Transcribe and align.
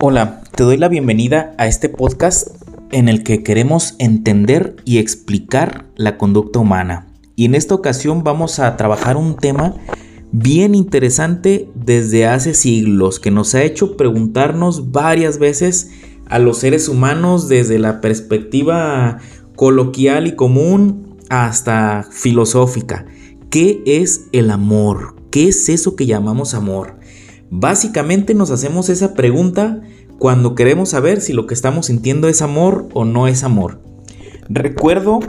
Hola, 0.00 0.44
te 0.54 0.62
doy 0.62 0.76
la 0.76 0.86
bienvenida 0.86 1.56
a 1.58 1.66
este 1.66 1.88
podcast 1.88 2.50
en 2.92 3.08
el 3.08 3.24
que 3.24 3.42
queremos 3.42 3.96
entender 3.98 4.76
y 4.84 4.98
explicar 4.98 5.86
la 5.96 6.16
conducta 6.18 6.60
humana. 6.60 7.08
Y 7.34 7.46
en 7.46 7.56
esta 7.56 7.74
ocasión 7.74 8.22
vamos 8.22 8.60
a 8.60 8.76
trabajar 8.76 9.16
un 9.16 9.34
tema 9.34 9.74
bien 10.30 10.76
interesante 10.76 11.68
desde 11.74 12.28
hace 12.28 12.54
siglos 12.54 13.18
que 13.18 13.32
nos 13.32 13.56
ha 13.56 13.64
hecho 13.64 13.96
preguntarnos 13.96 14.92
varias 14.92 15.40
veces 15.40 15.90
a 16.26 16.38
los 16.38 16.58
seres 16.58 16.88
humanos 16.88 17.48
desde 17.48 17.80
la 17.80 18.00
perspectiva 18.00 19.18
coloquial 19.56 20.28
y 20.28 20.36
común 20.36 21.16
hasta 21.28 22.06
filosófica. 22.08 23.04
¿Qué 23.50 23.82
es 23.84 24.26
el 24.30 24.52
amor? 24.52 25.16
¿Qué 25.32 25.48
es 25.48 25.68
eso 25.68 25.96
que 25.96 26.06
llamamos 26.06 26.54
amor? 26.54 26.97
Básicamente 27.50 28.34
nos 28.34 28.50
hacemos 28.50 28.88
esa 28.88 29.14
pregunta 29.14 29.80
cuando 30.18 30.54
queremos 30.54 30.90
saber 30.90 31.20
si 31.20 31.32
lo 31.32 31.46
que 31.46 31.54
estamos 31.54 31.86
sintiendo 31.86 32.28
es 32.28 32.42
amor 32.42 32.88
o 32.92 33.04
no 33.04 33.26
es 33.26 33.44
amor. 33.44 33.80
Recuerdo 34.48 35.20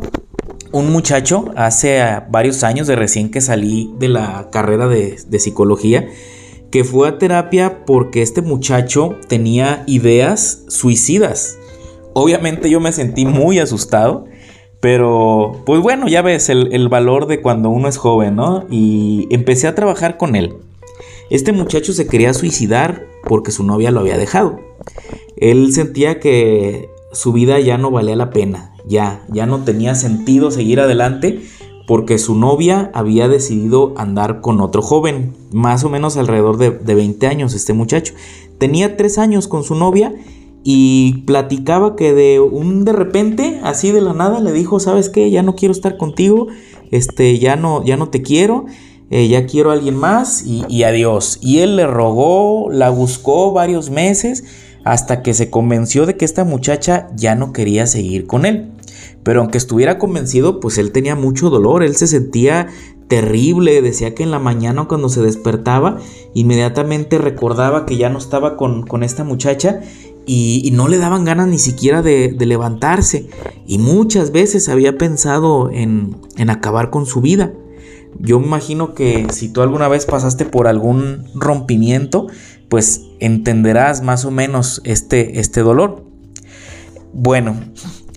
un 0.72 0.92
muchacho 0.92 1.46
hace 1.56 2.02
varios 2.30 2.64
años 2.64 2.88
de 2.88 2.96
recién 2.96 3.32
que 3.32 3.42
salí 3.42 3.94
de 4.00 4.10
la 4.10 4.50
carrera 4.52 4.88
de, 4.88 5.18
psicología 5.40 6.08
que 6.72 6.84
fue 6.84 7.08
a 7.08 7.18
terapia 7.18 7.86
porque 7.86 8.22
este 8.22 8.42
muchacho 8.42 9.16
tenía 9.28 9.84
ideas 9.88 10.64
suicidas. 10.68 11.58
Obviamente 12.14 12.70
yo 12.70 12.80
me 12.80 12.92
sentí 12.92 13.26
muy 13.26 13.58
asustado, 13.58 14.26
pero 14.80 15.64
pues 15.66 15.82
bueno, 15.82 16.08
ya 16.08 16.22
ves 16.22 16.50
el, 16.50 16.72
el 16.74 16.88
valor 16.88 17.26
de 17.26 17.42
cuando 17.42 17.70
uno 17.70 17.88
es 17.88 17.98
joven, 17.98 18.36
¿no? 18.36 18.68
Y 18.70 19.28
empecé 19.32 19.68
a 19.68 19.74
trabajar 19.74 20.18
con 20.18 20.36
él. 20.36 20.58
Este 21.30 21.52
muchacho 21.52 21.94
se 21.94 22.08
quería 22.08 22.34
suicidar 22.34 23.06
porque 23.28 23.52
su 23.52 23.64
novia 23.64 23.92
lo 23.92 24.00
había 24.00 24.18
dejado. 24.18 24.60
Él 25.38 25.72
sentía 25.74 26.20
que 26.20 26.90
su 27.12 27.34
vida 27.34 27.60
ya 27.60 27.78
no 27.78 27.92
valía 27.92 28.16
la 28.16 28.32
pena, 28.32 28.74
ya, 28.88 29.26
ya 29.30 29.46
no 29.46 29.64
tenía 29.64 29.96
sentido 29.96 30.52
seguir 30.52 30.80
adelante 30.80 31.42
porque 31.88 32.20
su 32.20 32.36
novia 32.36 32.92
había 32.94 33.28
decidido 33.28 33.94
andar 33.98 34.42
con 34.42 34.62
otro 34.62 34.82
joven, 34.82 35.34
más 35.52 35.84
o 35.84 35.90
menos 35.90 36.18
alrededor 36.18 36.58
de, 36.58 36.70
20 36.70 37.26
años 37.28 37.56
este 37.56 37.74
muchacho. 37.74 38.14
Tenía 38.60 38.96
3 38.96 39.18
años 39.18 39.48
con 39.48 39.64
su 39.64 39.74
novia 39.74 40.14
y 40.64 41.24
platicaba 41.26 41.96
que 41.96 42.14
de 42.14 42.40
un 42.40 42.86
de 42.86 42.94
repente, 42.94 43.60
así 43.64 43.92
de 43.92 44.02
la 44.02 44.14
nada, 44.14 44.40
le 44.40 44.52
dijo, 44.52 44.80
¿sabes 44.80 45.10
qué? 45.10 45.32
Ya 45.32 45.42
no 45.42 45.56
quiero 45.56 45.72
estar 45.72 45.98
contigo, 45.98 46.48
este, 46.92 47.40
ya 47.40 47.56
no, 47.56 47.84
ya 47.84 47.98
no 47.98 48.10
te 48.10 48.22
quiero 48.22 48.66
eh, 49.12 49.28
ya 49.28 49.46
quiero 49.48 49.72
a 49.72 49.74
alguien 49.74 49.96
más 49.96 50.44
y, 50.46 50.84
adiós. 50.84 51.40
Y 51.42 51.60
él 51.60 51.76
le 51.76 51.88
rogó, 51.88 52.70
la 52.72 52.90
buscó 52.90 53.52
varios 53.52 53.90
meses 53.90 54.44
hasta 54.84 55.24
que 55.24 55.34
se 55.34 55.50
convenció 55.50 56.06
de 56.06 56.16
que 56.16 56.26
esta 56.26 56.44
muchacha 56.44 57.08
ya 57.16 57.36
no 57.36 57.52
quería 57.52 57.88
seguir 57.88 58.28
con 58.28 58.46
él. 58.46 58.72
Pero 59.24 59.42
aunque 59.42 59.58
estuviera 59.58 59.98
convencido, 59.98 60.60
pues 60.60 60.78
él 60.78 60.92
tenía 60.92 61.16
mucho 61.16 61.50
dolor, 61.50 61.84
él 61.84 61.96
se 61.96 62.08
sentía 62.08 62.68
terrible, 63.08 63.82
decía 63.82 64.14
que 64.14 64.24
en 64.24 64.32
la 64.32 64.40
mañana 64.40 64.86
cuando 64.88 65.10
se 65.10 65.22
despertaba, 65.22 65.98
inmediatamente 66.34 67.18
recordaba 67.18 67.86
que 67.86 67.98
ya 67.98 68.10
no 68.10 68.20
estaba 68.20 68.56
con, 68.56 69.04
esta 69.04 69.24
muchacha 69.24 69.82
y, 70.28 70.70
no 70.74 70.88
le 70.88 71.00
daban 71.00 71.26
ganas 71.26 71.48
ni 71.48 71.58
siquiera 71.58 72.04
de, 72.04 72.36
levantarse. 72.40 73.28
Y 73.66 73.80
muchas 73.80 74.32
veces 74.32 74.70
había 74.70 74.98
pensado 74.98 75.72
en, 75.72 76.16
en 76.38 76.52
acabar 76.52 76.92
con 76.92 77.08
su 77.08 77.20
vida. 77.20 77.52
Yo 78.20 78.42
imagino 78.42 78.94
que 78.94 79.28
si 79.32 79.50
tú 79.50 79.62
alguna 79.62 79.88
vez 79.88 80.06
pasaste 80.06 80.46
por 80.46 80.68
algún 80.68 81.26
rompimiento, 81.36 82.28
pues 82.70 83.02
entenderás 83.20 84.02
más 84.02 84.26
o 84.26 84.32
menos 84.32 84.82
este, 84.84 85.40
este 85.40 85.62
dolor. 85.62 86.06
Bueno, 87.14 87.56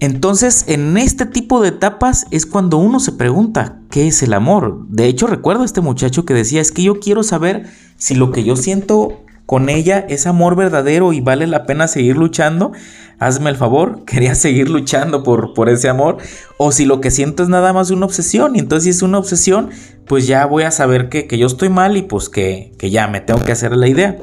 entonces 0.01 0.65
en 0.67 0.97
este 0.99 1.27
tipo 1.27 1.63
de 1.63 1.69
etapas 1.69 2.27
es 2.31 2.45
cuando 2.45 2.77
uno 2.77 3.01
se 3.01 3.13
pregunta, 3.13 3.81
¿qué 3.91 4.09
es 4.09 4.23
el 4.23 4.35
amor? 4.35 4.87
De 4.89 5.07
hecho, 5.07 5.27
recuerdo 5.27 5.63
a 5.63 5.67
este 5.67 5.81
muchacho 5.81 6.25
que 6.25 6.35
decía, 6.35 6.61
es 6.61 6.73
que 6.73 6.83
yo 6.83 7.01
quiero 7.01 7.23
saber 7.23 7.67
si 7.97 8.15
lo 8.15 8.33
que 8.33 8.45
yo 8.45 8.57
siento 8.57 9.22
con 9.47 9.69
ella 9.69 10.07
es 10.09 10.27
amor 10.27 10.57
verdadero 10.57 11.13
y 11.13 11.21
vale 11.21 11.47
la 11.47 11.67
pena 11.67 11.89
seguir 11.89 12.17
luchando, 12.17 12.73
hazme 13.19 13.51
el 13.51 13.57
favor, 13.57 14.05
quería 14.07 14.35
seguir 14.35 14.71
luchando 14.71 15.23
por, 15.23 15.55
por 15.55 15.69
ese 15.69 15.89
amor, 15.89 16.19
o 16.59 16.73
si 16.73 16.85
lo 16.85 17.01
que 17.01 17.11
siento 17.11 17.43
es 17.43 17.49
nada 17.49 17.73
más 17.73 17.91
una 17.91 18.07
obsesión, 18.07 18.57
y 18.57 18.61
entonces 18.61 18.85
si 18.85 18.91
es 18.91 19.03
una 19.03 19.19
obsesión, 19.19 19.71
pues 20.07 20.27
ya 20.27 20.47
voy 20.47 20.65
a 20.65 20.71
saber 20.71 21.09
que, 21.09 21.27
yo 21.37 21.47
estoy 21.47 21.69
mal 21.69 21.97
y 21.97 22.03
pues 22.03 22.29
que, 22.29 22.73
ya 22.81 23.09
me 23.09 23.21
tengo 23.21 23.43
que 23.45 23.53
hacer 23.53 23.77
la 23.77 23.89
idea. 23.89 24.19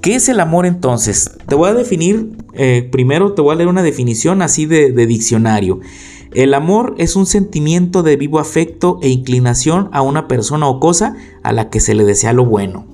¿Qué 0.00 0.16
es 0.16 0.28
el 0.28 0.40
amor 0.40 0.66
entonces? 0.66 1.30
Te 1.46 1.54
voy 1.54 1.70
a 1.70 1.74
definir, 1.74 2.32
eh, 2.54 2.88
primero 2.90 3.34
te 3.34 3.42
voy 3.42 3.54
a 3.54 3.56
leer 3.56 3.68
una 3.68 3.82
definición 3.84 4.42
así 4.42 4.66
de, 4.66 4.90
de 4.90 5.06
diccionario. 5.06 5.80
El 6.34 6.54
amor 6.54 6.94
es 6.98 7.14
un 7.14 7.26
sentimiento 7.26 8.02
de 8.02 8.16
vivo 8.16 8.40
afecto 8.40 8.98
e 9.02 9.10
inclinación 9.10 9.90
a 9.92 10.02
una 10.02 10.26
persona 10.28 10.66
o 10.66 10.80
cosa 10.80 11.14
a 11.42 11.52
la 11.52 11.68
que 11.68 11.78
se 11.78 11.94
le 11.94 12.04
desea 12.04 12.32
lo 12.32 12.46
bueno. 12.46 12.91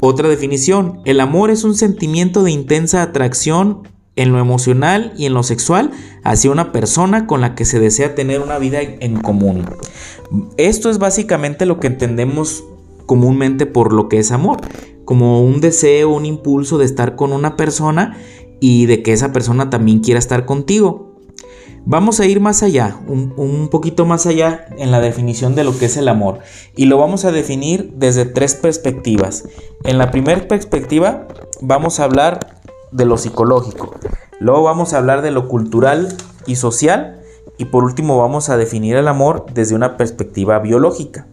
Otra 0.00 0.28
definición, 0.28 1.00
el 1.04 1.20
amor 1.20 1.50
es 1.50 1.64
un 1.64 1.74
sentimiento 1.74 2.42
de 2.42 2.50
intensa 2.50 3.02
atracción 3.02 3.82
en 4.16 4.32
lo 4.32 4.38
emocional 4.38 5.12
y 5.16 5.26
en 5.26 5.34
lo 5.34 5.42
sexual 5.42 5.92
hacia 6.24 6.50
una 6.50 6.72
persona 6.72 7.26
con 7.26 7.40
la 7.40 7.54
que 7.54 7.64
se 7.64 7.80
desea 7.80 8.14
tener 8.14 8.40
una 8.40 8.58
vida 8.58 8.80
en 8.82 9.20
común. 9.20 9.64
Esto 10.56 10.90
es 10.90 10.98
básicamente 10.98 11.66
lo 11.66 11.80
que 11.80 11.86
entendemos 11.86 12.64
comúnmente 13.06 13.66
por 13.66 13.92
lo 13.92 14.08
que 14.08 14.18
es 14.18 14.30
amor, 14.30 14.60
como 15.04 15.42
un 15.42 15.60
deseo, 15.60 16.10
un 16.10 16.26
impulso 16.26 16.78
de 16.78 16.84
estar 16.84 17.16
con 17.16 17.32
una 17.32 17.56
persona 17.56 18.16
y 18.60 18.86
de 18.86 19.02
que 19.02 19.12
esa 19.12 19.32
persona 19.32 19.70
también 19.70 20.00
quiera 20.00 20.18
estar 20.18 20.44
contigo. 20.44 21.09
Vamos 21.86 22.20
a 22.20 22.26
ir 22.26 22.40
más 22.40 22.62
allá, 22.62 22.98
un, 23.08 23.68
poquito 23.70 24.04
más 24.04 24.26
allá 24.26 24.66
en 24.76 24.90
la 24.90 25.00
definición 25.00 25.54
de 25.54 25.64
lo 25.64 25.76
que 25.76 25.86
es 25.86 25.96
el 25.96 26.08
amor. 26.08 26.40
Y 26.76 26.84
lo 26.84 26.98
vamos 26.98 27.24
a 27.24 27.32
definir 27.32 27.92
desde 27.96 28.26
tres 28.26 28.54
perspectivas. 28.54 29.44
En 29.84 29.98
la 29.98 30.10
primera 30.10 30.46
perspectiva 30.46 31.26
vamos 31.60 31.98
a 31.98 32.04
hablar 32.04 32.60
de 32.92 33.06
lo 33.06 33.16
psicológico. 33.16 33.94
Luego 34.40 34.62
vamos 34.62 34.92
a 34.92 34.98
hablar 34.98 35.22
de 35.22 35.30
lo 35.30 35.48
cultural 35.48 36.14
y 36.46 36.56
social. 36.56 37.22
Y 37.56 37.66
por 37.66 37.84
último 37.84 38.18
vamos 38.18 38.50
a 38.50 38.56
definir 38.56 38.96
el 38.96 39.08
amor 39.08 39.46
desde 39.52 39.74
una 39.74 39.96
perspectiva 39.96 40.58
biológica. 40.58 41.26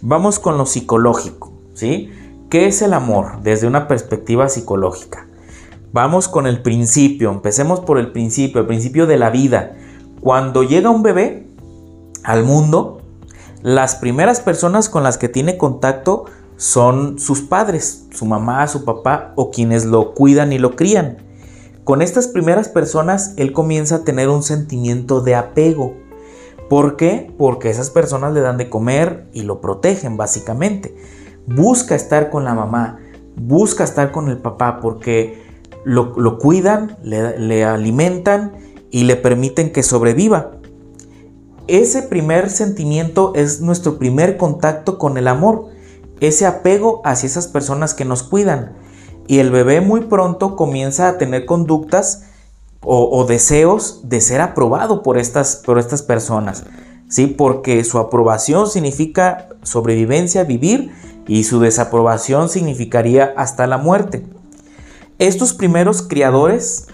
Vamos 0.00 0.38
con 0.38 0.58
lo 0.58 0.66
psicológico, 0.66 1.52
¿sí? 1.74 2.10
¿Qué 2.50 2.66
es 2.66 2.82
el 2.82 2.92
amor 2.92 3.42
desde 3.42 3.66
una 3.66 3.88
perspectiva 3.88 4.48
psicológica? 4.48 5.23
Vamos 5.94 6.26
con 6.26 6.48
el 6.48 6.60
principio, 6.60 7.30
empecemos 7.30 7.78
por 7.78 8.00
el 8.00 8.10
principio, 8.10 8.60
el 8.60 8.66
principio 8.66 9.06
de 9.06 9.16
la 9.16 9.30
vida. 9.30 9.76
Cuando 10.20 10.64
llega 10.64 10.90
un 10.90 11.04
bebé 11.04 11.46
al 12.24 12.42
mundo, 12.42 13.00
las 13.62 13.94
primeras 13.94 14.40
personas 14.40 14.88
con 14.88 15.04
las 15.04 15.18
que 15.18 15.28
tiene 15.28 15.56
contacto 15.56 16.24
son 16.56 17.20
sus 17.20 17.42
padres, 17.42 18.08
su 18.10 18.26
mamá, 18.26 18.66
su 18.66 18.84
papá 18.84 19.34
o 19.36 19.52
quienes 19.52 19.84
lo 19.84 20.14
cuidan 20.14 20.52
y 20.52 20.58
lo 20.58 20.74
crían. 20.74 21.18
Con 21.84 22.02
estas 22.02 22.26
primeras 22.26 22.68
personas 22.68 23.32
él 23.36 23.52
comienza 23.52 23.94
a 23.94 24.04
tener 24.04 24.28
un 24.28 24.42
sentimiento 24.42 25.20
de 25.20 25.36
apego. 25.36 25.94
¿Por 26.68 26.96
qué? 26.96 27.32
Porque 27.38 27.70
esas 27.70 27.90
personas 27.90 28.32
le 28.32 28.40
dan 28.40 28.56
de 28.56 28.68
comer 28.68 29.28
y 29.32 29.42
lo 29.42 29.60
protegen 29.60 30.16
básicamente. 30.16 30.92
Busca 31.46 31.94
estar 31.94 32.30
con 32.30 32.44
la 32.44 32.54
mamá, 32.54 32.98
busca 33.36 33.84
estar 33.84 34.10
con 34.10 34.28
el 34.28 34.38
papá 34.38 34.80
porque 34.80 35.43
lo, 35.84 36.38
cuidan, 36.38 36.96
le, 37.02 37.64
alimentan 37.64 38.52
y 38.90 39.04
le 39.04 39.16
permiten 39.16 39.72
que 39.72 39.82
sobreviva. 39.82 40.52
Ese 41.66 42.02
primer 42.02 42.50
sentimiento 42.50 43.32
es 43.34 43.60
nuestro 43.60 43.98
primer 43.98 44.36
contacto 44.36 44.98
con 44.98 45.16
el 45.16 45.28
amor 45.28 45.68
ese 46.20 46.46
apego 46.46 47.02
hacia 47.04 47.26
esas 47.26 47.48
personas 47.48 47.94
que 47.94 48.04
nos 48.04 48.22
cuidan. 48.22 48.76
Y 49.26 49.38
el 49.38 49.50
bebé 49.50 49.80
muy 49.80 50.02
pronto 50.02 50.56
comienza 50.56 51.08
a 51.08 51.18
tener 51.18 51.46
conductas 51.46 52.24
o, 52.86 53.24
deseos 53.24 54.00
de 54.04 54.20
ser 54.20 54.42
aprobado 54.42 55.02
por 55.02 55.16
estas, 55.16 55.56
por 55.56 55.78
estas 55.78 56.02
personas. 56.02 56.64
¿sí? 57.08 57.26
Porque 57.26 57.82
su 57.84 57.98
aprobación 57.98 58.68
significa 58.68 59.48
sobrevivencia, 59.62 60.44
vivir, 60.44 60.92
y 61.26 61.44
su 61.44 61.58
desaprobación 61.60 62.50
significaría 62.50 63.32
hasta 63.36 63.66
la 63.66 63.78
muerte. 63.78 64.26
Estos 65.24 65.54
primeros 65.54 66.02
criadores 66.02 66.84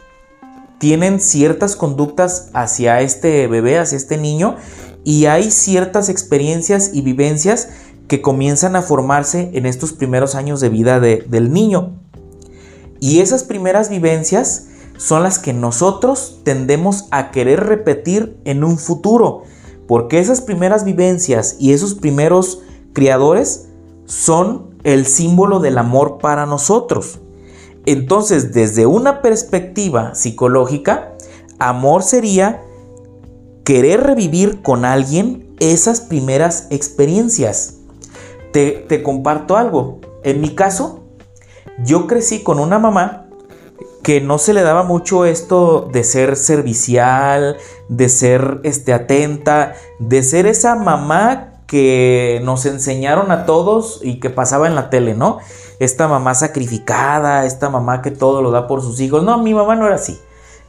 tienen 0.78 1.18
ciertas 1.18 1.74
conductas 1.74 2.48
hacia 2.54 3.00
este 3.00 3.48
bebé, 3.48 3.76
hacia 3.76 3.96
este 3.96 4.18
niño, 4.18 4.54
y 5.02 5.26
hay 5.26 5.50
ciertas 5.50 6.08
experiencias 6.08 6.92
y 6.94 7.02
vivencias 7.02 7.70
que 8.06 8.22
comienzan 8.22 8.76
a 8.76 8.82
formarse 8.82 9.50
en 9.54 9.66
estos 9.66 9.92
primeros 9.92 10.36
años 10.36 10.60
de 10.60 10.68
vida 10.68 11.00
del 11.00 11.52
niño. 11.52 11.98
Y 13.00 13.18
esas 13.18 13.42
primeras 13.42 13.90
vivencias 13.90 14.68
son 14.96 15.24
las 15.24 15.40
que 15.40 15.52
nosotros 15.52 16.38
tendemos 16.44 17.06
a 17.10 17.32
querer 17.32 17.64
repetir 17.66 18.40
en 18.44 18.62
un 18.62 18.78
futuro, 18.78 19.42
porque 19.88 20.20
esas 20.20 20.40
primeras 20.40 20.84
vivencias 20.84 21.56
y 21.58 21.72
esos 21.72 21.96
primeros 21.96 22.60
criadores 22.92 23.70
son 24.04 24.78
el 24.84 25.04
símbolo 25.06 25.58
del 25.58 25.78
amor 25.78 26.18
para 26.18 26.46
nosotros. 26.46 27.18
Entonces, 27.86 28.52
desde 28.52 28.86
una 28.86 29.22
perspectiva 29.22 30.14
psicológica, 30.14 31.14
amor 31.58 32.02
sería 32.02 32.62
querer 33.64 34.02
revivir 34.02 34.62
con 34.62 34.84
alguien 34.84 35.54
esas 35.60 36.00
primeras 36.00 36.66
experiencias. 36.70 37.76
Te, 38.52 39.02
comparto 39.02 39.56
algo. 39.56 40.00
En 40.24 40.40
mi 40.40 40.54
caso, 40.54 41.04
yo 41.84 42.06
crecí 42.06 42.42
con 42.42 42.58
una 42.58 42.78
mamá 42.78 43.26
que 44.02 44.20
no 44.20 44.38
se 44.38 44.54
le 44.54 44.62
daba 44.62 44.82
mucho 44.82 45.24
esto 45.24 45.88
de 45.92 46.04
ser 46.04 46.36
servicial, 46.36 47.58
de 47.88 48.08
ser 48.08 48.60
este, 48.64 48.92
atenta, 48.92 49.74
de 49.98 50.22
ser 50.22 50.46
esa 50.46 50.74
mamá 50.74 51.62
que 51.66 52.40
nos 52.42 52.66
enseñaron 52.66 53.30
a 53.30 53.46
todos 53.46 54.00
y 54.02 54.18
que 54.18 54.30
pasaba 54.30 54.66
en 54.66 54.74
la 54.74 54.90
tele, 54.90 55.14
¿no? 55.14 55.38
Esta 55.80 56.06
mamá 56.06 56.34
sacrificada, 56.34 57.44
esta 57.44 57.68
mamá 57.68 58.02
que 58.02 58.12
todo 58.12 58.40
lo 58.40 58.52
da 58.52 58.68
por 58.68 58.82
sus 58.82 59.00
hijos. 59.00 59.24
No, 59.24 59.42
mi 59.42 59.52
mamá 59.52 59.74
no 59.74 59.86
era 59.86 59.96
así. 59.96 60.16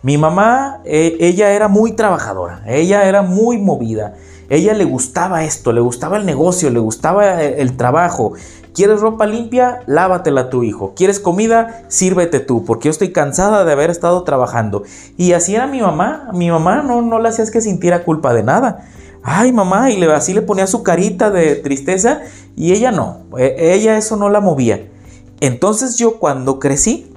Mi 0.02 0.18
mamá, 0.18 0.82
eh, 0.84 1.18
ella 1.20 1.52
era 1.52 1.68
muy 1.68 1.92
trabajadora, 1.92 2.64
ella 2.66 3.04
era 3.08 3.22
muy 3.22 3.60
movida, 3.60 4.16
ella 4.50 4.74
le 4.74 4.84
gustaba 4.84 5.44
esto, 5.44 5.72
le 5.72 5.80
gustaba 5.80 6.18
el 6.18 6.26
negocio, 6.26 6.72
le 6.72 6.80
gustaba 6.80 7.44
el, 7.44 7.60
el 7.60 7.78
trabajo, 7.78 8.34
¿Quieres 8.74 9.02
ropa 9.02 9.26
limpia? 9.26 9.82
Lávatela 9.86 10.50
tu 10.50 10.64
hijo. 10.64 10.94
¿Quieres 10.96 11.20
comida? 11.20 11.84
Sírvete 11.90 12.40
tú, 12.40 12.64
porque 12.64 12.86
yo 12.86 12.92
estoy 12.92 13.12
cansada 13.12 13.66
de 13.66 13.72
haber 13.74 13.90
estado 13.90 14.24
trabajando. 14.24 14.84
Y 15.18 15.34
así 15.34 15.56
era 15.56 15.68
mi 15.68 15.82
mamá. 15.82 16.30
Mi 16.34 16.50
mamá 16.50 16.82
no, 16.82 17.02
no 17.02 17.20
le 17.20 17.28
hacías 17.28 17.52
que 17.52 17.60
sintiera 17.60 18.06
culpa 18.06 18.34
de 18.34 18.44
nada. 18.44 18.88
Ay, 19.24 19.52
mamá, 19.52 19.92
y 19.92 19.98
le, 19.98 20.12
así 20.14 20.34
le 20.34 20.42
ponía 20.42 20.68
su 20.68 20.84
carita 20.84 21.30
de 21.30 21.56
tristeza 21.56 22.22
y 22.56 22.72
ella 22.72 22.92
no. 22.92 23.26
E, 23.38 23.74
ella 23.74 23.98
eso 23.98 24.16
no 24.16 24.30
la 24.30 24.40
movía. 24.40 24.88
Entonces 25.42 25.98
yo 25.98 26.20
cuando 26.20 26.60
crecí, 26.60 27.12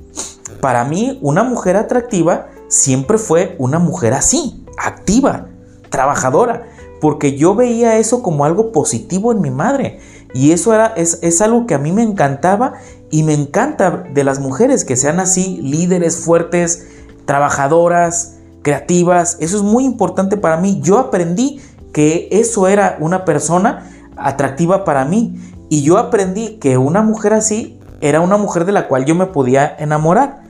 para 0.61 0.85
mí 0.85 1.19
una 1.23 1.45
mujer 1.45 1.77
atractiva 1.77 2.49
siempre 2.69 3.19
fue 3.19 3.55
una 3.59 3.79
mujer 3.79 4.15
así, 4.15 4.65
activa, 4.79 5.49
trabajadora, 5.91 6.67
porque 7.01 7.37
yo 7.37 7.55
veía 7.55 7.99
eso 7.99 8.23
como 8.23 8.47
algo 8.47 8.73
positivo 8.73 9.31
en 9.31 9.43
mi 9.43 9.51
madre. 9.51 10.01
Y 10.33 10.53
eso 10.53 10.75
era, 10.75 10.87
es, 10.97 11.19
es 11.23 11.43
algo 11.43 11.67
que 11.67 11.75
a 11.75 11.79
mí 11.79 11.93
me 11.93 12.03
encantaba 12.03 12.75
y 13.11 13.23
me 13.23 13.35
encanta 13.35 14.05
de 14.13 14.25
las 14.25 14.41
mujeres 14.41 14.85
que 14.85 14.97
sean 14.97 15.21
así, 15.21 15.61
líderes 15.63 16.17
fuertes, 16.17 16.87
trabajadoras, 17.27 18.37
creativas. 18.63 19.37
Eso 19.39 19.59
es 19.59 19.63
muy 19.63 19.85
importante 19.85 20.39
para 20.39 20.57
mí. 20.57 20.81
Yo 20.83 20.99
aprendí 20.99 21.61
que 21.93 22.29
eso 22.33 22.69
era 22.69 22.97
una 23.01 23.27
persona 23.27 23.91
atractiva 24.17 24.85
para 24.85 25.05
mí. 25.05 25.39
Y 25.69 25.83
yo 25.83 25.99
aprendí 25.99 26.57
que 26.57 26.79
una 26.79 27.03
mujer 27.03 27.35
así 27.35 27.79
era 28.01 28.21
una 28.21 28.37
mujer 28.37 28.65
de 28.65 28.73
la 28.73 28.89
cual 28.89 29.05
yo 29.05 29.15
me 29.15 29.27
podía 29.27 29.75
enamorar. 29.79 30.43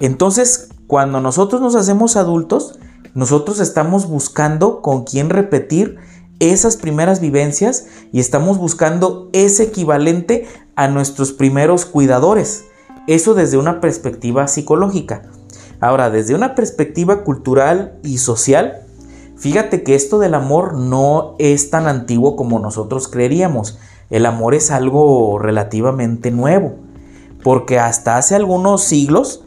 Entonces, 0.00 0.68
cuando 0.86 1.20
nosotros 1.20 1.60
nos 1.60 1.74
hacemos 1.74 2.16
adultos, 2.16 2.78
nosotros 3.14 3.60
estamos 3.60 4.08
buscando 4.08 4.80
con 4.80 5.04
quién 5.04 5.30
repetir 5.30 5.98
esas 6.40 6.76
primeras 6.76 7.20
vivencias 7.20 7.86
y 8.10 8.20
estamos 8.20 8.58
buscando 8.58 9.28
ese 9.32 9.64
equivalente 9.64 10.46
a 10.74 10.88
nuestros 10.88 11.32
primeros 11.32 11.84
cuidadores. 11.84 12.64
Eso 13.06 13.34
desde 13.34 13.58
una 13.58 13.80
perspectiva 13.80 14.48
psicológica. 14.48 15.22
Ahora, 15.80 16.10
desde 16.10 16.34
una 16.34 16.54
perspectiva 16.54 17.24
cultural 17.24 17.98
y 18.02 18.18
social, 18.18 18.82
fíjate 19.36 19.82
que 19.82 19.94
esto 19.94 20.18
del 20.18 20.34
amor 20.34 20.74
no 20.74 21.34
es 21.38 21.70
tan 21.70 21.86
antiguo 21.86 22.36
como 22.36 22.58
nosotros 22.58 23.08
creeríamos. 23.08 23.78
El 24.08 24.26
amor 24.26 24.54
es 24.54 24.70
algo 24.70 25.38
relativamente 25.38 26.30
nuevo, 26.30 26.76
porque 27.42 27.78
hasta 27.78 28.16
hace 28.16 28.34
algunos 28.34 28.82
siglos 28.82 29.44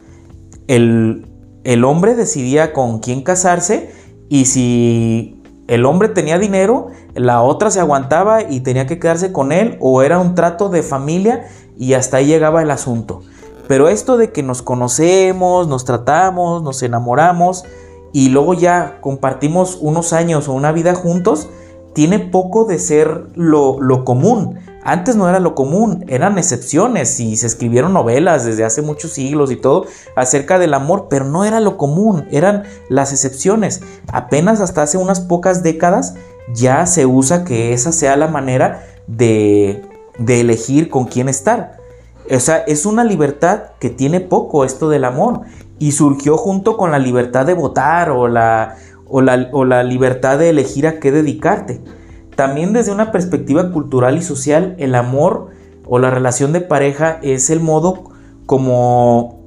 el, 0.67 1.27
el 1.63 1.83
hombre 1.83 2.15
decidía 2.15 2.73
con 2.73 2.99
quién 2.99 3.21
casarse 3.21 3.91
y 4.29 4.45
si 4.45 5.41
el 5.67 5.85
hombre 5.85 6.09
tenía 6.09 6.37
dinero, 6.37 6.87
la 7.15 7.41
otra 7.41 7.71
se 7.71 7.79
aguantaba 7.79 8.43
y 8.43 8.59
tenía 8.59 8.85
que 8.85 8.99
quedarse 8.99 9.31
con 9.31 9.51
él 9.51 9.77
o 9.79 10.03
era 10.03 10.19
un 10.19 10.35
trato 10.35 10.69
de 10.69 10.83
familia 10.83 11.47
y 11.77 11.93
hasta 11.93 12.17
ahí 12.17 12.27
llegaba 12.27 12.61
el 12.61 12.71
asunto. 12.71 13.21
Pero 13.67 13.89
esto 13.89 14.17
de 14.17 14.31
que 14.31 14.43
nos 14.43 14.61
conocemos, 14.61 15.67
nos 15.67 15.85
tratamos, 15.85 16.61
nos 16.61 16.83
enamoramos 16.83 17.65
y 18.13 18.29
luego 18.29 18.53
ya 18.53 18.99
compartimos 19.01 19.79
unos 19.81 20.13
años 20.13 20.47
o 20.47 20.53
una 20.53 20.71
vida 20.71 20.93
juntos, 20.93 21.49
tiene 21.93 22.19
poco 22.19 22.65
de 22.65 22.77
ser 22.77 23.27
lo, 23.33 23.81
lo 23.81 24.05
común. 24.05 24.59
Antes 24.85 25.15
no 25.15 25.27
era 25.27 25.39
lo 25.39 25.55
común, 25.55 26.05
eran 26.07 26.37
excepciones 26.37 27.19
y 27.19 27.35
se 27.37 27.47
escribieron 27.47 27.91
novelas 27.91 28.45
desde 28.45 28.63
hace 28.63 28.83
muchos 28.83 29.13
siglos 29.13 29.49
y 29.49 29.55
todo 29.55 29.87
acerca 30.15 30.59
del 30.59 30.75
amor, 30.75 31.07
pero 31.09 31.25
no 31.25 31.43
era 31.43 31.59
lo 31.59 31.75
común, 31.75 32.27
eran 32.29 32.65
las 32.87 33.11
excepciones. 33.11 33.81
Apenas 34.13 34.61
hasta 34.61 34.83
hace 34.83 34.99
unas 34.99 35.21
pocas 35.21 35.63
décadas 35.63 36.13
ya 36.53 36.85
se 36.85 37.07
usa 37.07 37.43
que 37.43 37.73
esa 37.73 37.91
sea 37.91 38.15
la 38.15 38.27
manera 38.27 38.85
de, 39.07 39.81
de 40.19 40.41
elegir 40.41 40.91
con 40.91 41.05
quién 41.05 41.29
estar. 41.29 41.77
O 42.29 42.39
sea, 42.39 42.57
es 42.57 42.85
una 42.85 43.03
libertad 43.03 43.71
que 43.79 43.89
tiene 43.89 44.19
poco 44.19 44.65
esto 44.65 44.89
del 44.89 45.05
amor 45.05 45.41
y 45.79 45.93
surgió 45.93 46.37
junto 46.37 46.77
con 46.77 46.91
la 46.91 46.99
libertad 46.99 47.47
de 47.47 47.55
votar 47.55 48.11
o 48.11 48.27
la, 48.27 48.75
o 49.07 49.21
la, 49.21 49.49
o 49.51 49.65
la 49.65 49.83
libertad 49.83 50.37
de 50.37 50.49
elegir 50.49 50.85
a 50.85 50.99
qué 50.99 51.11
dedicarte. 51.11 51.81
También 52.35 52.73
desde 52.73 52.91
una 52.91 53.11
perspectiva 53.11 53.71
cultural 53.71 54.17
y 54.17 54.21
social, 54.21 54.75
el 54.77 54.95
amor 54.95 55.49
o 55.85 55.99
la 55.99 56.09
relación 56.09 56.51
de 56.51 56.61
pareja 56.61 57.19
es 57.21 57.49
el 57.49 57.59
modo 57.59 58.03
como 58.45 59.39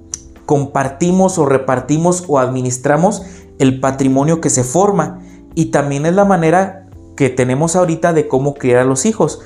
compartimos 0.47 1.39
o 1.39 1.45
repartimos 1.45 2.25
o 2.27 2.39
administramos 2.39 3.23
el 3.59 3.81
patrimonio 3.81 4.41
que 4.41 4.49
se 4.49 4.65
forma 4.65 5.21
y 5.55 5.67
también 5.67 6.07
es 6.07 6.15
la 6.15 6.25
manera 6.25 6.87
que 7.17 7.29
tenemos 7.29 7.77
ahorita 7.77 8.13
de 8.13 8.29
cómo 8.29 8.55
criar 8.55 8.79
a 8.79 8.85
los 8.85 9.05
hijos. 9.05 9.41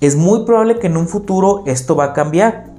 Es 0.00 0.16
muy 0.16 0.44
probable 0.44 0.78
que 0.78 0.88
en 0.88 0.96
un 0.96 1.06
futuro 1.06 1.62
esto 1.66 1.94
va 1.94 2.06
a 2.06 2.12
cambiar. 2.12 2.72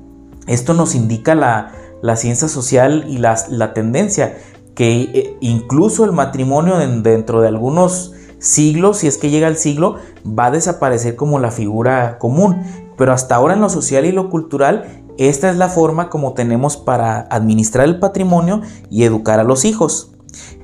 Esto 0.47 0.73
nos 0.73 0.95
indica 0.95 1.35
la, 1.35 1.71
ciencia 2.15 2.47
social 2.47 3.05
y 3.07 3.19
la, 3.19 3.37
la 3.49 3.73
tendencia, 3.73 4.37
que 4.73 5.01
eh, 5.01 5.37
incluso 5.39 6.03
el 6.03 6.11
matrimonio 6.11 6.77
dentro 6.77 7.41
de 7.41 7.47
algunos 7.47 8.13
siglo, 8.39 8.93
si 8.93 9.07
es 9.07 9.17
que 9.17 9.29
llega 9.29 9.47
el 9.47 9.57
siglo, 9.57 9.97
va 10.25 10.47
a 10.47 10.51
desaparecer 10.51 11.15
como 11.15 11.39
la 11.39 11.51
figura 11.51 12.17
común. 12.17 12.63
Pero 12.97 13.13
hasta 13.13 13.35
ahora 13.35 13.53
en 13.53 13.61
lo 13.61 13.69
social 13.69 14.05
y 14.05 14.11
lo 14.11 14.29
cultural, 14.29 15.03
esta 15.17 15.49
es 15.49 15.57
la 15.57 15.69
forma 15.69 16.09
como 16.09 16.33
tenemos 16.33 16.77
para 16.77 17.21
administrar 17.29 17.85
el 17.85 17.99
patrimonio 17.99 18.61
y 18.89 19.03
educar 19.03 19.39
a 19.39 19.43
los 19.43 19.65
hijos. 19.65 20.11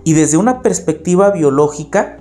Y 0.03 0.13
desde 0.13 0.37
una 0.37 0.61
perspectiva 0.61 1.31
biológica, 1.31 2.17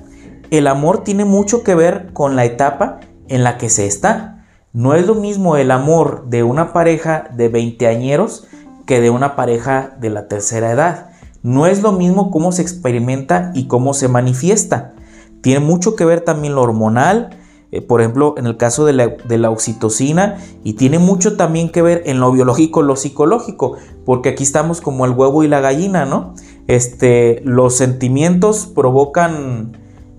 el 0.50 0.66
amor 0.66 1.04
tiene 1.04 1.25
mucho 1.25 1.62
que 1.62 1.75
ver 1.75 2.12
con 2.12 2.37
la 2.37 2.44
etapa 2.44 3.00
en 3.28 3.44
la 3.44 3.58
que 3.58 3.70
se 3.70 3.87
está. 3.87 4.46
No 4.73 4.94
es 4.94 5.06
lo 5.06 5.14
mismo 5.14 5.56
el 5.56 5.70
amor 5.70 6.26
de 6.28 6.42
una 6.42 6.73
pareja 6.73 7.28
de 7.34 7.49
20 7.49 7.87
añeros 7.87 8.46
que 8.87 9.00
de 9.00 9.11
una 9.11 9.37
pareja 9.37 9.96
de 10.00 10.11
la 10.11 10.28
tercera 10.28 10.70
edad. 10.70 11.11
No 11.42 11.66
es 11.66 11.82
lo 11.82 11.92
mismo 11.92 12.30
cómo 12.30 12.52
se 12.52 12.62
experimenta 12.62 13.52
y 13.54 13.66
cómo 13.66 13.94
se 13.94 14.08
manifiesta. 14.08 14.93
Tiene 15.44 15.60
mucho 15.60 15.94
que 15.94 16.06
ver 16.06 16.22
también 16.22 16.54
lo 16.54 16.62
hormonal, 16.62 17.38
eh, 17.70 17.82
por 17.82 18.00
ejemplo, 18.00 18.34
en 18.38 18.46
el 18.46 18.56
caso 18.56 18.86
de 18.86 18.94
la, 18.94 19.50
oxitocina, 19.50 20.38
y 20.62 20.72
tiene 20.72 20.98
mucho 20.98 21.36
también 21.36 21.68
que 21.68 21.82
ver 21.82 22.02
en 22.06 22.18
lo 22.18 22.32
biológico, 22.32 22.80
lo 22.80 22.96
psicológico, 22.96 23.76
porque 24.06 24.30
aquí 24.30 24.42
estamos 24.42 24.80
como 24.80 25.04
el 25.04 25.10
huevo 25.10 25.44
y 25.44 25.48
la 25.48 25.60
gallina, 25.60 26.06
¿no? 26.06 26.32
Este, 26.66 27.42
los 27.44 27.76
sentimientos 27.76 28.64
provocan 28.64 29.76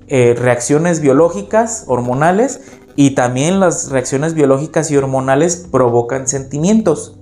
eh, 0.10 0.36
reacciones 0.38 1.00
biológicas, 1.02 1.86
hormonales, 1.88 2.62
y 2.96 3.16
también 3.16 3.60
las 3.60 3.90
reacciones 3.90 4.36
biológicas 4.36 4.92
y 4.92 4.98
hormonales 4.98 5.68
provocan 5.72 6.28
sentimientos. 6.28 7.18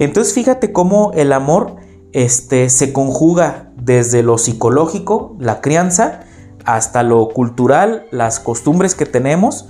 Entonces 0.00 0.34
fíjate 0.34 0.72
cómo 0.72 1.12
el 1.14 1.32
amor 1.32 1.76
este, 2.10 2.68
se 2.70 2.92
conjuga 2.92 3.70
desde 3.76 4.24
lo 4.24 4.36
psicológico, 4.36 5.36
la 5.38 5.60
crianza, 5.60 6.24
hasta 6.64 7.02
lo 7.02 7.28
cultural, 7.28 8.06
las 8.10 8.40
costumbres 8.40 8.94
que 8.94 9.06
tenemos, 9.06 9.68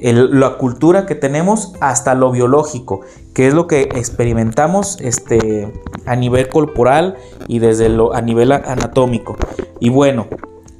la 0.00 0.58
cultura 0.58 1.06
que 1.06 1.14
tenemos, 1.14 1.72
hasta 1.80 2.14
lo 2.14 2.30
biológico, 2.30 3.00
que 3.34 3.48
es 3.48 3.54
lo 3.54 3.66
que 3.66 3.82
experimentamos 3.82 4.98
este, 5.00 5.72
a 6.04 6.16
nivel 6.16 6.48
corporal 6.48 7.16
y 7.46 7.58
desde 7.58 7.88
lo, 7.88 8.14
a 8.14 8.20
nivel 8.20 8.52
anatómico. 8.52 9.36
Y 9.80 9.88
bueno, 9.88 10.26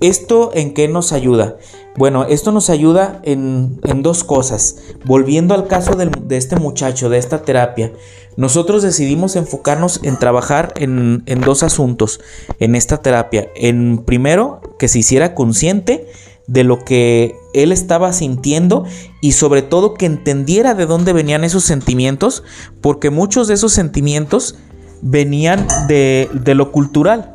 ¿esto 0.00 0.50
en 0.54 0.74
qué 0.74 0.88
nos 0.88 1.12
ayuda? 1.12 1.56
Bueno, 1.96 2.24
esto 2.24 2.52
nos 2.52 2.68
ayuda 2.68 3.20
en, 3.22 3.80
dos 4.02 4.22
cosas. 4.22 4.76
Volviendo 5.04 5.54
al 5.54 5.66
caso 5.66 5.94
de 5.96 6.36
este 6.36 6.56
muchacho, 6.56 7.08
de 7.08 7.18
esta 7.18 7.42
terapia, 7.42 7.92
nosotros 8.36 8.82
decidimos 8.82 9.34
enfocarnos 9.34 10.00
en 10.02 10.18
trabajar 10.18 10.74
en, 10.76 11.24
dos 11.44 11.62
asuntos 11.62 12.20
en 12.60 12.74
esta 12.74 12.98
terapia. 12.98 13.48
En 13.56 13.98
primero, 14.04 14.60
que 14.78 14.88
se 14.88 14.98
hiciera 14.98 15.34
consciente 15.34 16.06
de 16.46 16.62
lo 16.62 16.84
que 16.84 17.34
él 17.54 17.72
estaba 17.72 18.12
sintiendo 18.12 18.84
y 19.20 19.32
sobre 19.32 19.62
todo 19.62 19.94
que 19.94 20.06
entendiera 20.06 20.74
de 20.74 20.86
dónde 20.86 21.14
venían 21.14 21.44
esos 21.44 21.64
sentimientos, 21.64 22.44
porque 22.82 23.10
muchos 23.10 23.48
de 23.48 23.54
esos 23.54 23.72
sentimientos 23.72 24.56
venían 25.00 25.66
de, 25.88 26.28
de 26.32 26.54
lo 26.54 26.72
cultural, 26.72 27.32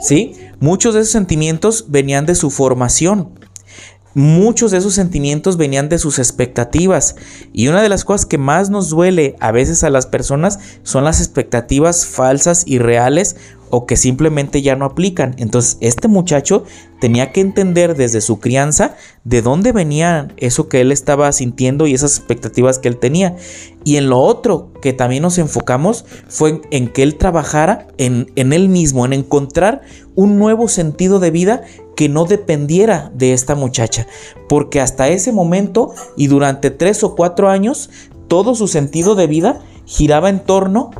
¿sí? 0.00 0.34
Muchos 0.60 0.94
de 0.94 1.00
esos 1.00 1.12
sentimientos 1.12 1.86
venían 1.88 2.26
de 2.26 2.34
su 2.34 2.50
formación. 2.50 3.30
Muchos 4.14 4.70
de 4.70 4.78
esos 4.78 4.94
sentimientos 4.94 5.56
venían 5.56 5.88
de 5.88 5.98
sus 5.98 6.18
expectativas 6.18 7.16
y 7.52 7.68
una 7.68 7.82
de 7.82 7.88
las 7.88 8.04
cosas 8.04 8.26
que 8.26 8.36
más 8.36 8.68
nos 8.68 8.90
duele 8.90 9.36
a 9.40 9.52
veces 9.52 9.84
a 9.84 9.90
las 9.90 10.06
personas 10.06 10.58
son 10.82 11.04
las 11.04 11.20
expectativas 11.20 12.04
falsas 12.04 12.64
y 12.66 12.78
reales 12.78 13.36
o 13.74 13.86
que 13.86 13.96
simplemente 13.96 14.60
ya 14.60 14.76
no 14.76 14.84
aplican. 14.84 15.34
Entonces 15.38 15.78
este 15.80 16.06
muchacho 16.06 16.64
tenía 17.00 17.32
que 17.32 17.40
entender 17.40 17.96
desde 17.96 18.20
su 18.20 18.38
crianza 18.38 18.96
de 19.24 19.40
dónde 19.40 19.72
venía 19.72 20.28
eso 20.36 20.68
que 20.68 20.82
él 20.82 20.92
estaba 20.92 21.32
sintiendo 21.32 21.86
y 21.86 21.94
esas 21.94 22.18
expectativas 22.18 22.78
que 22.78 22.88
él 22.88 22.98
tenía. 22.98 23.34
Y 23.82 23.96
en 23.96 24.10
lo 24.10 24.18
otro 24.18 24.74
que 24.82 24.92
también 24.92 25.22
nos 25.22 25.38
enfocamos 25.38 26.04
fue 26.28 26.60
en, 26.70 26.88
que 26.88 27.02
él 27.02 27.16
trabajara 27.16 27.86
en, 27.96 28.30
en 28.36 28.52
él 28.52 28.68
mismo, 28.68 29.06
en 29.06 29.14
encontrar 29.14 29.80
un 30.14 30.38
nuevo 30.38 30.68
sentido 30.68 31.18
de 31.18 31.30
vida 31.30 31.62
que 31.96 32.10
no 32.10 32.26
dependiera 32.26 33.10
de 33.14 33.32
esta 33.32 33.54
muchacha. 33.54 34.06
Porque 34.50 34.82
hasta 34.82 35.08
ese 35.08 35.32
momento 35.32 35.94
y 36.14 36.26
durante 36.26 36.70
tres 36.70 37.02
o 37.04 37.14
cuatro 37.14 37.48
años, 37.48 37.88
todo 38.28 38.54
su 38.54 38.68
sentido 38.68 39.14
de 39.14 39.28
vida 39.28 39.62
giraba 39.86 40.28
en 40.28 40.40
torno 40.40 40.90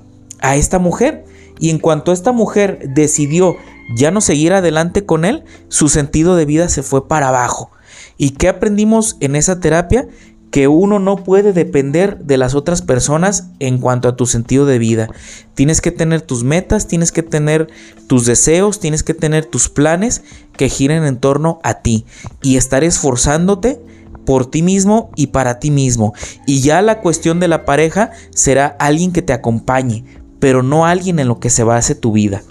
a 0.41 0.57
esta 0.57 0.79
mujer. 0.79 1.27
Y 1.59 1.71
en 1.71 1.79
cuanto 1.79 2.13
esta 2.13 2.33
mujer 2.33 2.81
decidió 2.95 3.57
ya 3.95 4.11
no 4.11 4.21
seguir 4.21 4.53
adelante 4.53 5.05
con 5.05 5.25
él, 5.25 5.45
su 5.69 5.89
sentido 5.89 6.37
de 6.37 6.45
vida 6.45 6.69
se 6.69 6.83
fue 6.83 7.09
para 7.09 7.29
abajo. 7.29 7.71
¿Y 8.17 8.31
qué 8.31 8.49
aprendimos 8.49 9.17
en 9.21 9.37
esa 9.37 9.61
terapia? 9.61 10.09
Que 10.51 10.69
uno 10.69 10.99
no 10.99 11.17
puede 11.17 11.53
depender 11.53 12.19
de 12.19 12.37
las 12.37 12.55
otras 12.55 12.83
personas 12.83 13.49
en 13.59 13.79
cuanto 13.79 14.09
a 14.09 14.17
tu 14.17 14.27
sentido 14.27 14.67
de 14.67 14.79
vida. 14.79 15.09
Tienes 15.55 15.81
que 15.81 15.91
tener 15.91 16.21
tus 16.21 16.45
metas, 16.45 16.87
tienes 16.87 17.11
que 17.11 17.23
tener 17.23 17.69
tus 18.07 18.27
deseos, 18.27 18.79
tienes 18.79 19.03
que 19.03 19.15
tener 19.15 19.47
tus 19.47 19.69
planes 19.69 20.23
que 20.57 20.69
giren 20.69 21.05
en 21.05 21.17
torno 21.17 21.59
a 21.63 21.81
ti 21.81 22.05
y 22.43 22.59
estar 22.59 22.85
esforzándote 22.85 23.81
por 24.27 24.47
ti 24.47 24.63
mismo 24.63 25.11
y 25.17 25.29
para 25.29 25.59
ti 25.59 25.71
mismo. 25.71 26.13
Y 26.47 26.61
ya 26.61 26.83
la 26.83 27.01
cuestión 27.01 27.41
de 27.41 27.49
la 27.49 27.65
pareja 27.65 28.11
será 28.31 28.67
alguien 28.79 29.13
que 29.13 29.23
te 29.23 29.33
acompañe, 29.33 30.05
pero 30.43 30.65
no 30.65 30.87
alguien 30.87 31.21
en 31.21 31.29
lo 31.29 31.39
que 31.39 31.51
se 31.51 31.63
base 31.63 31.95
tu 31.95 32.11
vida. 32.11 32.43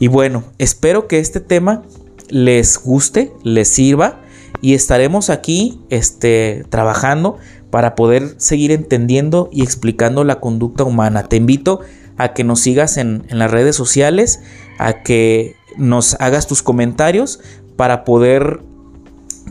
Y 0.00 0.08
bueno, 0.08 0.42
espero 0.58 1.06
que 1.06 1.20
este 1.20 1.38
tema 1.38 1.84
les 2.30 2.82
guste, 2.82 3.32
les 3.44 3.68
sirva 3.68 4.22
y 4.60 4.74
estaremos 4.74 5.30
aquí 5.30 5.80
este, 5.88 6.64
trabajando 6.68 7.38
para 7.70 7.94
poder 7.94 8.34
seguir 8.38 8.72
entendiendo 8.72 9.48
y 9.52 9.62
explicando 9.62 10.24
la 10.24 10.40
conducta 10.40 10.82
humana. 10.82 11.22
Te 11.28 11.36
invito 11.36 11.78
a 12.16 12.34
que 12.34 12.42
nos 12.42 12.58
sigas 12.58 12.96
en, 12.96 13.24
en 13.28 13.38
las 13.38 13.52
redes 13.52 13.76
sociales, 13.76 14.40
a 14.80 15.04
que 15.04 15.54
nos 15.76 16.16
hagas 16.18 16.48
tus 16.48 16.64
comentarios 16.64 17.38
para 17.76 18.02
poder 18.02 18.62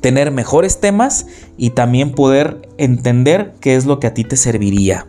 tener 0.01 0.29
mejores 0.29 0.81
temas 0.81 1.25
y 1.55 1.69
también 1.69 2.11
poder 2.11 2.67
entender 2.77 3.53
qué 3.61 3.77
es 3.77 3.85
lo 3.85 4.01
que 4.01 4.07
a 4.07 4.13
ti 4.13 4.25
te 4.25 4.35
serviría. 4.35 5.07